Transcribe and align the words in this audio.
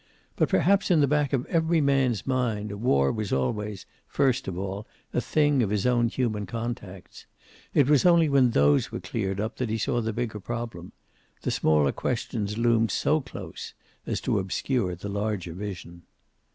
But 0.35 0.49
perhaps 0.49 0.89
in 0.89 0.99
the 0.99 1.05
back 1.07 1.31
of 1.31 1.45
every 1.45 1.79
man's 1.79 2.25
mind 2.25 2.71
war 2.81 3.11
was 3.11 3.31
always, 3.31 3.85
first 4.07 4.47
of 4.47 4.57
all, 4.57 4.87
a 5.13 5.21
thing 5.21 5.61
of 5.61 5.69
his 5.69 5.85
own 5.85 6.07
human 6.09 6.47
contacts. 6.47 7.27
It 7.75 7.87
was 7.87 8.03
only 8.03 8.27
when 8.27 8.49
those 8.49 8.91
were 8.91 8.99
cleared 8.99 9.39
up 9.39 9.57
that 9.57 9.69
he 9.69 9.77
saw 9.77 10.01
the 10.01 10.11
bigger 10.11 10.39
problem. 10.39 10.91
The 11.43 11.51
smaller 11.51 11.91
questions 11.91 12.57
loomed 12.57 12.89
so 12.89 13.21
close 13.21 13.75
as 14.07 14.19
to 14.21 14.39
obscure 14.39 14.95
the 14.95 15.07
larger 15.07 15.53
vision. 15.53 16.01